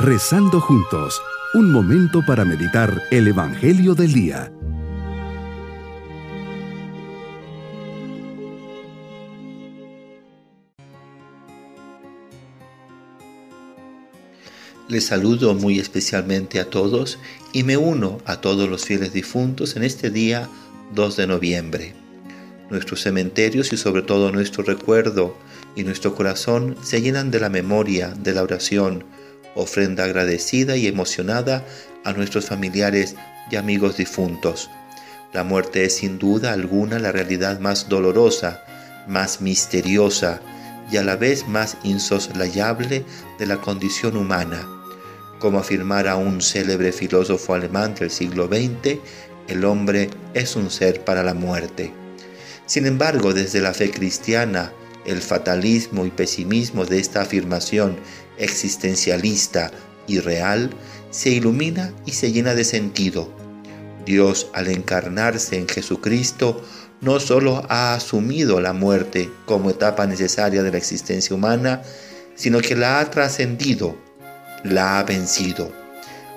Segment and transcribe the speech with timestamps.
[0.00, 1.20] Rezando juntos,
[1.54, 4.52] un momento para meditar el Evangelio del Día.
[14.86, 17.18] Les saludo muy especialmente a todos
[17.52, 20.48] y me uno a todos los fieles difuntos en este día
[20.94, 21.94] 2 de noviembre.
[22.70, 25.36] Nuestros cementerios y sobre todo nuestro recuerdo
[25.74, 29.04] y nuestro corazón se llenan de la memoria, de la oración,
[29.54, 31.64] ofrenda agradecida y emocionada
[32.04, 33.16] a nuestros familiares
[33.50, 34.70] y amigos difuntos.
[35.32, 38.64] La muerte es sin duda alguna la realidad más dolorosa,
[39.06, 40.40] más misteriosa
[40.90, 43.04] y a la vez más insoslayable
[43.38, 44.66] de la condición humana.
[45.38, 48.98] Como afirmara un célebre filósofo alemán del siglo XX,
[49.48, 51.92] el hombre es un ser para la muerte.
[52.66, 54.72] Sin embargo, desde la fe cristiana,
[55.06, 57.96] el fatalismo y pesimismo de esta afirmación
[58.38, 59.70] existencialista
[60.06, 60.70] y real
[61.10, 63.32] se ilumina y se llena de sentido.
[64.04, 66.62] Dios al encarnarse en Jesucristo
[67.00, 71.82] no solo ha asumido la muerte como etapa necesaria de la existencia humana,
[72.34, 73.96] sino que la ha trascendido,
[74.64, 75.72] la ha vencido.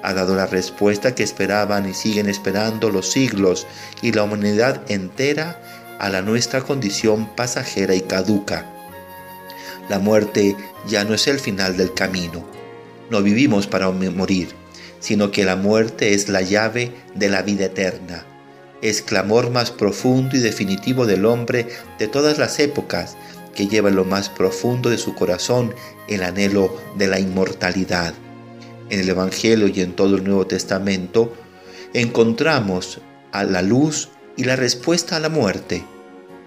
[0.03, 3.67] Ha dado la respuesta que esperaban y siguen esperando los siglos
[4.01, 5.61] y la humanidad entera
[6.01, 8.65] a la nuestra condición pasajera y caduca.
[9.87, 10.55] La muerte
[10.87, 12.43] ya no es el final del camino.
[13.11, 14.49] No vivimos para morir,
[14.99, 18.25] sino que la muerte es la llave de la vida eterna.
[18.81, 21.67] Es clamor más profundo y definitivo del hombre
[21.99, 23.15] de todas las épocas,
[23.53, 25.75] que lleva en lo más profundo de su corazón
[26.07, 28.15] el anhelo de la inmortalidad.
[28.89, 31.31] En el Evangelio y en todo el Nuevo Testamento
[31.93, 34.09] encontramos a la luz
[34.41, 35.83] y la respuesta a la muerte.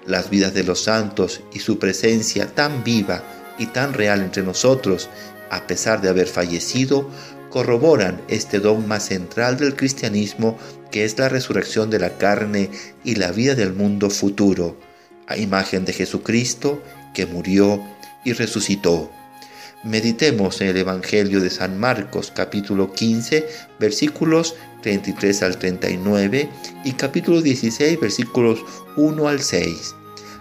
[0.05, 3.23] Las vidas de los santos y su presencia tan viva
[3.56, 5.09] y tan real entre nosotros,
[5.48, 7.09] a pesar de haber fallecido,
[7.50, 10.59] corroboran este dogma central del cristianismo
[10.91, 12.69] que es la resurrección de la carne
[13.05, 14.76] y la vida del mundo futuro,
[15.28, 16.82] a imagen de Jesucristo
[17.15, 17.81] que murió
[18.25, 19.09] y resucitó.
[19.84, 23.47] Meditemos en el Evangelio de San Marcos capítulo 15
[23.78, 26.49] versículos 33 al 39
[26.87, 28.65] y capítulo 16 versículos
[28.97, 29.94] 1 al 6.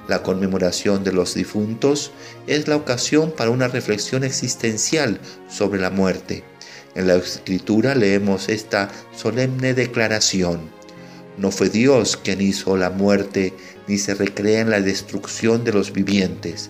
[0.07, 2.11] La conmemoración de los difuntos
[2.47, 6.45] es la ocasión para una reflexión existencial sobre la muerte.
[6.95, 10.61] En la escritura leemos esta solemne declaración.
[11.37, 13.53] No fue Dios quien hizo la muerte,
[13.89, 16.69] ni se recrea en la destrucción de los vivientes.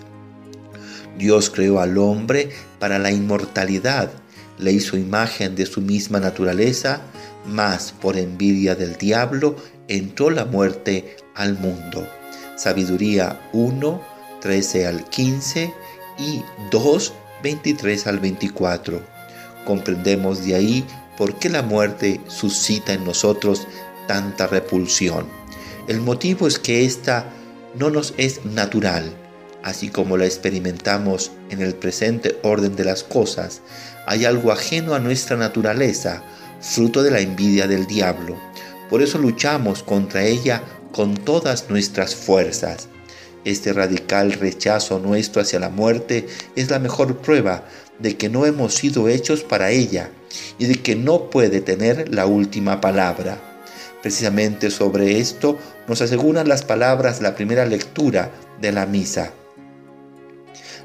[1.18, 4.10] Dios creó al hombre para la inmortalidad,
[4.58, 7.02] le hizo imagen de su misma naturaleza,
[7.46, 9.56] mas por envidia del diablo
[9.88, 12.06] entró la muerte al mundo.
[12.56, 14.00] Sabiduría 1,
[14.40, 15.72] 13 al 15
[16.18, 19.00] y 2, 23 al 24.
[19.64, 20.84] Comprendemos de ahí
[21.16, 23.66] por qué la muerte suscita en nosotros
[24.06, 25.26] tanta repulsión.
[25.88, 27.30] El motivo es que ésta
[27.78, 29.12] no nos es natural,
[29.64, 33.62] así como la experimentamos en el presente orden de las cosas,
[34.06, 36.22] hay algo ajeno a nuestra naturaleza,
[36.60, 38.36] fruto de la envidia del diablo.
[38.90, 42.88] Por eso luchamos contra ella con todas nuestras fuerzas.
[43.46, 46.26] Este radical rechazo nuestro hacia la muerte
[46.56, 47.64] es la mejor prueba
[47.98, 50.10] de que no hemos sido hechos para ella
[50.58, 53.40] y de que no puede tener la última palabra.
[54.02, 55.58] Precisamente sobre esto
[55.88, 59.32] nos aseguran las palabras de la primera lectura de la misa.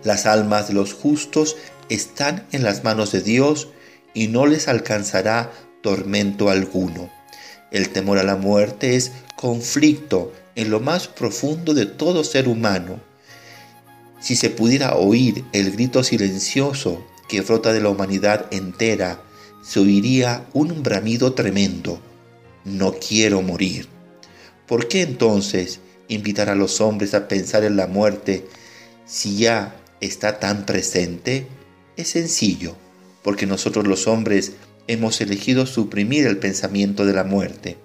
[0.04, 1.58] Las almas de los justos
[1.90, 3.68] están en las manos de Dios
[4.14, 5.52] y no les alcanzará
[5.82, 7.10] tormento alguno.
[7.72, 13.00] El temor a la muerte es conflicto en lo más profundo de todo ser humano.
[14.20, 19.22] Si se pudiera oír el grito silencioso que brota de la humanidad entera,
[19.64, 22.02] se oiría un bramido tremendo.
[22.66, 23.88] No quiero morir.
[24.68, 28.48] ¿Por qué entonces invitar a los hombres a pensar en la muerte
[29.06, 31.48] si ya está tan presente?
[31.98, 32.76] Es sencillo,
[33.24, 34.54] porque nosotros los hombres
[34.88, 37.78] hemos elegido suprimir el pensamiento de la muerte,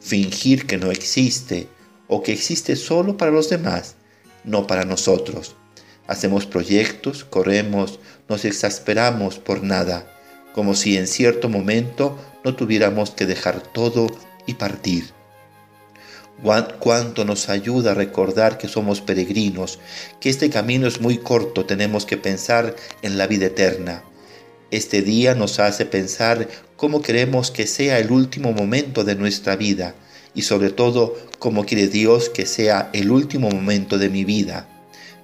[0.00, 1.68] fingir que no existe
[2.08, 3.96] o que existe solo para los demás,
[4.44, 5.56] no para nosotros.
[6.06, 7.98] Hacemos proyectos, corremos,
[8.28, 10.06] nos exasperamos por nada,
[10.54, 14.06] como si en cierto momento no tuviéramos que dejar todo
[14.46, 15.15] y partir
[16.42, 19.78] cuánto nos ayuda a recordar que somos peregrinos,
[20.20, 24.04] que este camino es muy corto, tenemos que pensar en la vida eterna.
[24.70, 29.94] Este día nos hace pensar cómo queremos que sea el último momento de nuestra vida
[30.34, 34.68] y sobre todo cómo quiere Dios que sea el último momento de mi vida.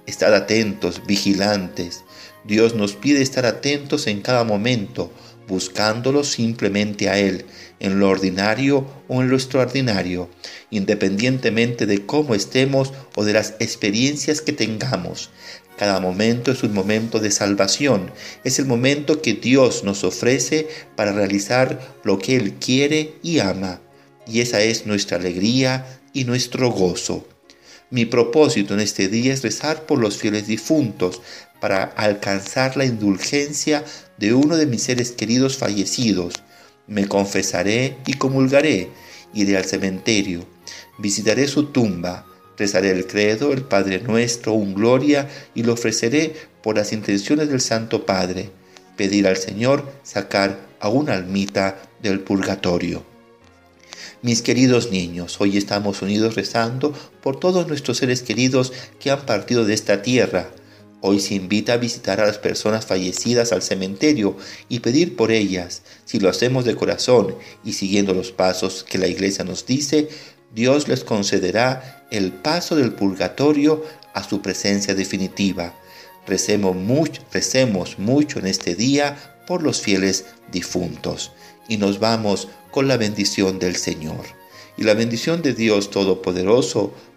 [0.05, 2.03] Estad atentos, vigilantes.
[2.45, 5.11] Dios nos pide estar atentos en cada momento,
[5.47, 7.45] buscándolo simplemente a Él,
[7.79, 10.29] en lo ordinario o en lo extraordinario,
[10.69, 15.29] independientemente de cómo estemos o de las experiencias que tengamos.
[15.77, 18.11] Cada momento es un momento de salvación,
[18.43, 23.81] es el momento que Dios nos ofrece para realizar lo que Él quiere y ama.
[24.27, 27.27] Y esa es nuestra alegría y nuestro gozo.
[27.89, 31.21] Mi propósito en este día es rezar por los fieles difuntos
[31.59, 33.83] para alcanzar la indulgencia
[34.17, 36.35] de uno de mis seres queridos fallecidos.
[36.87, 38.89] Me confesaré y comulgaré,
[39.33, 40.45] iré al cementerio,
[40.99, 42.25] visitaré su tumba,
[42.57, 47.61] rezaré el credo, el Padre nuestro, un gloria, y lo ofreceré por las intenciones del
[47.61, 48.49] Santo Padre,
[48.95, 53.03] pedir al Señor sacar a una almita del purgatorio.
[54.21, 59.65] Mis queridos niños, hoy estamos unidos rezando por todos nuestros seres queridos que han partido
[59.65, 60.49] de esta tierra.
[61.05, 64.37] Hoy se invita a visitar a las personas fallecidas al cementerio
[64.69, 65.81] y pedir por ellas.
[66.05, 67.35] Si lo hacemos de corazón
[67.65, 70.07] y siguiendo los pasos que la iglesia nos dice,
[70.55, 73.83] Dios les concederá el paso del purgatorio
[74.13, 75.77] a su presencia definitiva.
[76.25, 80.23] Recemos mucho, recemos mucho en este día por los fieles
[80.53, 81.33] difuntos
[81.67, 84.23] y nos vamos con la bendición del Señor.
[84.77, 86.93] Y la bendición de Dios Todopoderoso,